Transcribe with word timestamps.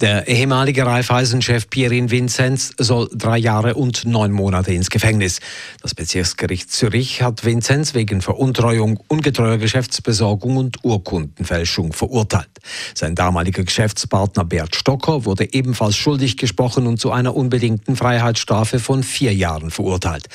Der 0.00 0.26
ehemalige 0.26 0.84
Raiffeisen-Chef 0.84 1.70
Pierin 1.70 2.10
Vinzenz 2.10 2.72
soll 2.76 3.08
drei 3.14 3.38
Jahre 3.38 3.74
und 3.74 4.04
neun 4.04 4.32
Monate 4.32 4.72
ins 4.72 4.90
Gefängnis. 4.90 5.38
Das 5.80 5.94
Bezirksgericht 5.94 6.72
Zürich 6.72 7.22
hat 7.22 7.44
Vinzenz 7.44 7.94
wegen 7.94 8.20
Veruntreuung, 8.20 8.98
ungetreuer 9.06 9.58
Geschäftsbesorgung 9.58 10.56
und 10.56 10.84
Urkundenfälschung 10.84 11.92
verurteilt. 11.92 12.50
Sein 12.94 13.14
damaliger 13.14 13.62
Geschäftspartner 13.62 14.44
Bert 14.44 14.74
Stocker 14.74 15.24
wurde 15.24 15.52
ebenfalls 15.52 15.96
schuldig 15.96 16.36
gesprochen 16.36 16.86
und 16.86 16.98
zu 16.98 17.12
einer 17.12 17.36
unbedingten 17.36 17.94
Freiheitsstrafe 17.94 18.80
von 18.80 19.02
vier 19.04 19.34
Jahren 19.34 19.70
verurteilt. 19.70 20.28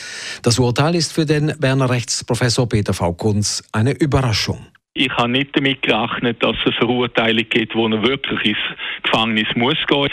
Das 0.43 0.59
Urteil 0.59 0.95
ist 0.95 1.11
für 1.11 1.25
den 1.25 1.53
Berner 1.59 1.89
Rechtsprofessor 1.89 2.69
Peter 2.69 2.93
V. 2.93 3.13
Kunz 3.13 3.63
eine 3.71 3.91
Überraschung. 3.91 4.59
Ich 4.97 5.11
habe 5.15 5.29
nicht 5.29 5.55
damit 5.55 5.83
gerechnet, 5.83 6.41
dass 6.41 6.55
es 6.65 6.65
eine 6.65 6.75
Verurteilung 6.75 7.45
gibt, 7.49 7.75
wo 7.75 7.87
er 7.87 8.01
wirklich 8.01 8.43
ins 8.45 8.57
Gefängnis 9.03 9.47
muss 9.55 9.77
gehen. 9.87 10.09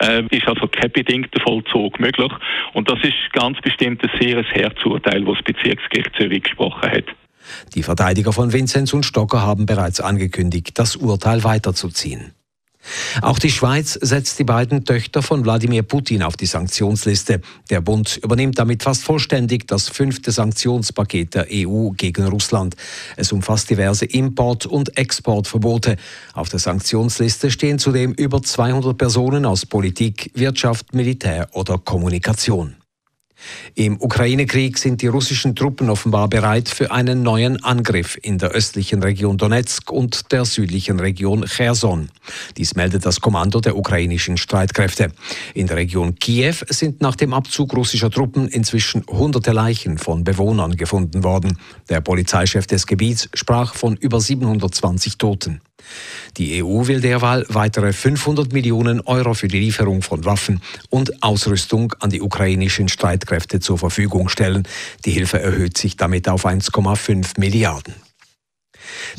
Äh, 0.00 0.22
ist 0.30 0.46
also 0.46 0.68
kein 0.68 0.92
bedingter 0.92 1.40
Vollzug 1.40 1.98
möglich. 1.98 2.32
Und 2.72 2.88
das 2.88 3.00
ist 3.02 3.16
ganz 3.32 3.58
bestimmt 3.60 4.00
ein 4.04 4.10
sehr 4.20 4.42
Herzurteil, 4.44 5.24
das 5.24 5.34
das 5.38 5.44
Bezirksgericht 5.44 6.14
Zürich 6.16 6.44
gesprochen 6.44 6.88
hat. 6.88 7.04
Die 7.74 7.82
Verteidiger 7.82 8.32
von 8.32 8.52
Vinzenz 8.52 8.92
und 8.92 9.04
Stocker 9.04 9.42
haben 9.42 9.66
bereits 9.66 10.00
angekündigt, 10.00 10.78
das 10.78 10.94
Urteil 10.94 11.42
weiterzuziehen. 11.42 12.32
Auch 13.22 13.38
die 13.38 13.50
Schweiz 13.50 13.98
setzt 14.00 14.38
die 14.38 14.44
beiden 14.44 14.84
Töchter 14.84 15.22
von 15.22 15.44
Wladimir 15.44 15.82
Putin 15.82 16.22
auf 16.22 16.36
die 16.36 16.46
Sanktionsliste. 16.46 17.40
Der 17.70 17.80
Bund 17.80 18.18
übernimmt 18.22 18.58
damit 18.58 18.82
fast 18.82 19.04
vollständig 19.04 19.66
das 19.66 19.88
fünfte 19.88 20.32
Sanktionspaket 20.32 21.34
der 21.34 21.46
EU 21.50 21.90
gegen 21.90 22.26
Russland. 22.26 22.76
Es 23.16 23.32
umfasst 23.32 23.70
diverse 23.70 24.04
Import- 24.04 24.66
und 24.66 24.96
Exportverbote. 24.96 25.96
Auf 26.34 26.48
der 26.48 26.58
Sanktionsliste 26.58 27.50
stehen 27.50 27.78
zudem 27.78 28.12
über 28.12 28.42
200 28.42 28.96
Personen 28.96 29.44
aus 29.44 29.66
Politik, 29.66 30.30
Wirtschaft, 30.34 30.94
Militär 30.94 31.48
oder 31.52 31.78
Kommunikation. 31.78 32.76
Im 33.74 34.00
Ukraine-Krieg 34.00 34.78
sind 34.78 35.02
die 35.02 35.06
russischen 35.06 35.54
Truppen 35.54 35.90
offenbar 35.90 36.28
bereit 36.28 36.68
für 36.68 36.90
einen 36.90 37.22
neuen 37.22 37.62
Angriff 37.62 38.18
in 38.20 38.38
der 38.38 38.50
östlichen 38.50 39.02
Region 39.02 39.38
Donetsk 39.38 39.90
und 39.90 40.32
der 40.32 40.44
südlichen 40.44 41.00
Region 41.00 41.44
Cherson. 41.46 42.08
Dies 42.56 42.74
meldet 42.74 43.06
das 43.06 43.20
Kommando 43.20 43.60
der 43.60 43.76
ukrainischen 43.76 44.36
Streitkräfte. 44.36 45.12
In 45.54 45.66
der 45.66 45.76
Region 45.76 46.16
Kiew 46.16 46.56
sind 46.68 47.00
nach 47.00 47.16
dem 47.16 47.32
Abzug 47.32 47.76
russischer 47.76 48.10
Truppen 48.10 48.48
inzwischen 48.48 49.04
hunderte 49.06 49.52
Leichen 49.52 49.98
von 49.98 50.24
Bewohnern 50.24 50.76
gefunden 50.76 51.22
worden. 51.24 51.58
Der 51.88 52.00
Polizeichef 52.00 52.66
des 52.66 52.86
Gebiets 52.86 53.28
sprach 53.34 53.74
von 53.74 53.96
über 53.96 54.20
720 54.20 55.18
Toten. 55.18 55.60
Die 56.36 56.62
EU 56.62 56.86
will 56.86 57.00
derweil 57.00 57.44
weitere 57.48 57.92
500 57.92 58.52
Millionen 58.52 59.00
Euro 59.00 59.34
für 59.34 59.48
die 59.48 59.58
Lieferung 59.58 60.02
von 60.02 60.24
Waffen 60.24 60.60
und 60.88 61.22
Ausrüstung 61.22 61.94
an 61.98 62.10
die 62.10 62.20
ukrainischen 62.20 62.88
Streitkräfte 62.88 63.58
zur 63.60 63.78
Verfügung 63.78 64.28
stellen. 64.28 64.66
Die 65.04 65.10
Hilfe 65.10 65.40
erhöht 65.40 65.76
sich 65.76 65.96
damit 65.96 66.28
auf 66.28 66.46
1,5 66.46 67.40
Milliarden. 67.40 67.94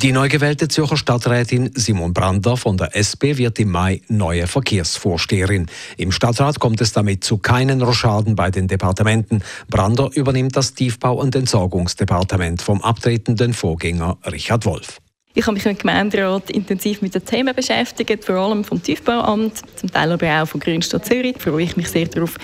Die 0.01 0.13
neu 0.13 0.29
gewählte 0.29 0.67
Zürcher 0.69 0.97
Stadträtin 0.97 1.71
Simon 1.75 2.13
Brander 2.13 2.55
von 2.55 2.77
der 2.77 2.95
SP 2.95 3.37
wird 3.37 3.59
im 3.59 3.69
Mai 3.69 4.01
neue 4.07 4.47
Verkehrsvorsteherin. 4.47 5.67
Im 5.97 6.11
Stadtrat 6.11 6.59
kommt 6.59 6.79
es 6.81 6.93
damit 6.93 7.23
zu 7.23 7.37
keinen 7.37 7.81
Rochaden 7.81 8.35
bei 8.35 8.49
den 8.49 8.67
Departementen. 8.67 9.43
Brander 9.69 10.09
übernimmt 10.15 10.55
das 10.55 10.73
Tiefbau- 10.73 11.19
und 11.19 11.35
Entsorgungsdepartement 11.35 12.61
vom 12.61 12.81
abtretenden 12.81 13.53
Vorgänger 13.53 14.17
Richard 14.25 14.65
Wolf. 14.65 14.99
Ich 15.35 15.45
habe 15.45 15.53
mich 15.53 15.65
im 15.65 15.77
Gemeinderat 15.77 16.49
intensiv 16.49 17.01
mit 17.03 17.13
den 17.13 17.23
Themen 17.23 17.55
beschäftigt, 17.55 18.25
vor 18.25 18.35
allem 18.35 18.63
vom 18.63 18.81
Tiefbauamt, 18.81 19.61
zum 19.75 19.91
Teil 19.91 20.11
aber 20.11 20.41
auch 20.41 20.47
von 20.47 20.59
Grünstadt 20.59 21.05
Zürich. 21.05 21.35
Da 21.35 21.39
freue 21.39 21.63
ich 21.63 21.77
mich 21.77 21.87
sehr 21.87 22.07
darauf, 22.07 22.35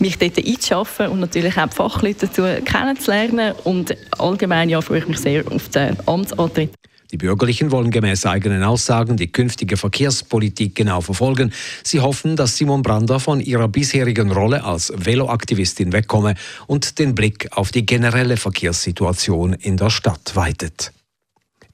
mich 0.00 0.18
dort 0.18 0.36
einzuschaffen 0.36 1.08
und 1.08 1.20
natürlich 1.20 1.56
auch 1.56 1.68
die 1.68 1.76
Fachleute 1.76 2.26
dazu 2.26 2.42
kennenzulernen. 2.64 3.54
Und 3.62 3.96
allgemein 4.18 4.68
ja, 4.68 4.80
freue 4.80 4.98
ich 4.98 5.08
mich 5.08 5.18
sehr 5.18 5.44
auf 5.50 5.68
den 5.68 5.96
Amtsantritt. 6.06 6.70
Die 7.12 7.18
Bürgerlichen 7.18 7.70
wollen 7.70 7.92
gemäß 7.92 8.26
eigenen 8.26 8.64
Aussagen 8.64 9.16
die 9.16 9.30
künftige 9.30 9.76
Verkehrspolitik 9.76 10.74
genau 10.74 11.00
verfolgen. 11.00 11.52
Sie 11.84 12.00
hoffen, 12.00 12.34
dass 12.34 12.56
Simon 12.56 12.82
Brander 12.82 13.20
von 13.20 13.38
ihrer 13.38 13.68
bisherigen 13.68 14.32
Rolle 14.32 14.64
als 14.64 14.92
Veloaktivistin 14.96 15.92
wegkomme 15.92 16.34
und 16.66 16.98
den 16.98 17.14
Blick 17.14 17.46
auf 17.52 17.70
die 17.70 17.86
generelle 17.86 18.36
Verkehrssituation 18.36 19.52
in 19.52 19.76
der 19.76 19.90
Stadt 19.90 20.34
weitet. 20.34 20.92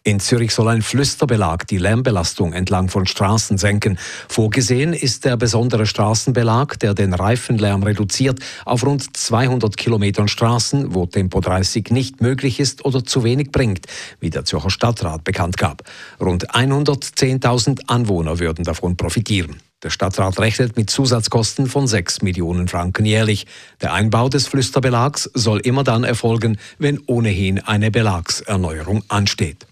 In 0.02 0.18
Zürich 0.18 0.54
soll 0.54 0.68
ein 0.68 0.80
Flüsterbelag 0.80 1.66
die 1.66 1.76
Lärmbelastung 1.76 2.54
entlang 2.54 2.88
von 2.88 3.06
Straßen 3.06 3.58
senken. 3.58 3.98
Vorgesehen 4.28 4.94
ist 4.94 5.26
der 5.26 5.36
besondere 5.36 5.84
Straßenbelag, 5.84 6.78
der 6.78 6.94
den 6.94 7.12
Reifenlärm 7.12 7.82
reduziert, 7.82 8.40
auf 8.64 8.82
rund 8.86 9.14
200 9.14 9.76
Kilometern 9.76 10.26
Straßen, 10.26 10.94
wo 10.94 11.04
Tempo 11.04 11.40
30 11.40 11.90
nicht 11.90 12.22
möglich 12.22 12.60
ist 12.60 12.86
oder 12.86 13.04
zu 13.04 13.24
wenig 13.24 13.52
bringt, 13.52 13.88
wie 14.20 14.30
der 14.30 14.46
Zürcher 14.46 14.70
Stadtrat 14.70 15.22
bekannt 15.22 15.58
gab. 15.58 15.82
Rund 16.18 16.50
110.000 16.50 17.82
Anwohner 17.86 18.38
würden 18.38 18.64
davon 18.64 18.96
profitieren. 18.96 19.56
Der 19.82 19.90
Stadtrat 19.90 20.38
rechnet 20.40 20.78
mit 20.78 20.88
Zusatzkosten 20.88 21.66
von 21.66 21.86
6 21.86 22.22
Millionen 22.22 22.68
Franken 22.68 23.04
jährlich. 23.04 23.46
Der 23.82 23.92
Einbau 23.92 24.30
des 24.30 24.46
Flüsterbelags 24.46 25.30
soll 25.34 25.60
immer 25.60 25.84
dann 25.84 26.04
erfolgen, 26.04 26.56
wenn 26.78 27.00
ohnehin 27.06 27.58
eine 27.58 27.90
Belagserneuerung 27.90 29.04
ansteht. 29.08 29.66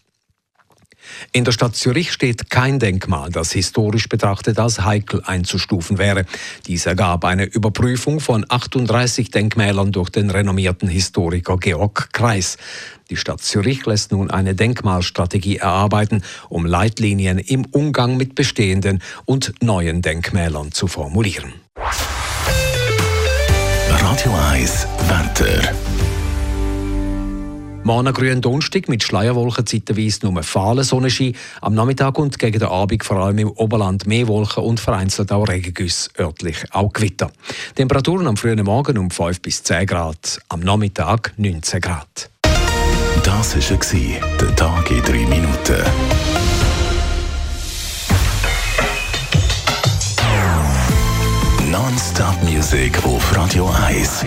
In 1.38 1.44
der 1.44 1.52
Stadt 1.52 1.76
Zürich 1.76 2.10
steht 2.10 2.50
kein 2.50 2.80
Denkmal, 2.80 3.30
das 3.30 3.52
historisch 3.52 4.08
betrachtet 4.08 4.58
als 4.58 4.80
heikel 4.80 5.22
einzustufen 5.24 5.96
wäre. 5.96 6.24
Dies 6.66 6.84
ergab 6.84 7.24
eine 7.24 7.44
Überprüfung 7.44 8.18
von 8.18 8.44
38 8.48 9.30
Denkmälern 9.30 9.92
durch 9.92 10.10
den 10.10 10.30
renommierten 10.30 10.88
Historiker 10.88 11.56
Georg 11.56 12.12
Kreis. 12.12 12.56
Die 13.08 13.16
Stadt 13.16 13.40
Zürich 13.40 13.86
lässt 13.86 14.10
nun 14.10 14.32
eine 14.32 14.56
Denkmalstrategie 14.56 15.58
erarbeiten, 15.58 16.24
um 16.48 16.66
Leitlinien 16.66 17.38
im 17.38 17.66
Umgang 17.66 18.16
mit 18.16 18.34
bestehenden 18.34 19.00
und 19.24 19.54
neuen 19.62 20.02
Denkmälern 20.02 20.72
zu 20.72 20.88
formulieren. 20.88 21.52
Radio 23.88 24.34
1 24.50 24.88
Wetter. 25.06 25.72
Morgen 27.88 28.12
grünen 28.12 28.42
Donnerstag 28.42 28.86
mit 28.90 29.02
Schleierwolken 29.02 29.64
zeitweise 29.64 30.26
nur 30.26 30.42
fahlen 30.42 30.84
Sonnenschein. 30.84 31.34
Am 31.62 31.72
Nachmittag 31.72 32.18
und 32.18 32.38
gegen 32.38 32.58
den 32.58 32.68
Abend 32.68 33.02
vor 33.02 33.16
allem 33.16 33.38
im 33.38 33.50
Oberland 33.52 34.06
mehr 34.06 34.28
Wolken 34.28 34.62
und 34.62 34.78
vereinzelt 34.78 35.32
auch 35.32 35.48
Regengüsse, 35.48 36.10
örtlich 36.18 36.66
auch 36.72 36.92
Gewitter. 36.92 37.30
Temperaturen 37.76 38.26
am 38.26 38.36
frühen 38.36 38.62
Morgen 38.62 38.98
um 38.98 39.10
5 39.10 39.40
bis 39.40 39.62
10 39.62 39.86
Grad, 39.86 40.38
am 40.50 40.60
Nachmittag 40.60 41.32
19 41.38 41.80
Grad. 41.80 42.28
Das 43.22 43.56
war 43.56 44.18
der 44.38 44.54
Tag 44.54 44.90
in 44.90 45.02
3 45.02 45.12
Minuten. 45.26 45.82
Non-Stop-Musik 51.70 53.02
auf 53.06 53.34
Radio 53.34 53.70
1. 53.88 54.26